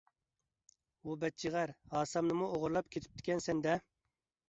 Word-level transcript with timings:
ھۇ 1.09 1.17
بەچچىغەر، 1.25 1.75
ھاسامنىمۇ 1.93 2.51
ئوغرىلاپ 2.57 2.93
كېتىپتىكەنسەن- 2.97 3.65
دە! 3.71 3.81